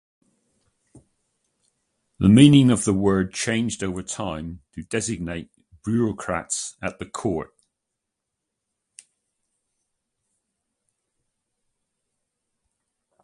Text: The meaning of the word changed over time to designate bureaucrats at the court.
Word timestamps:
The 2.17 2.27
meaning 2.27 2.71
of 2.71 2.85
the 2.85 2.93
word 2.93 3.35
changed 3.35 3.83
over 3.83 4.01
time 4.01 4.63
to 4.73 4.81
designate 4.81 5.51
bureaucrats 5.85 6.75
at 6.81 6.97
the 6.97 7.05
court. 7.05 7.53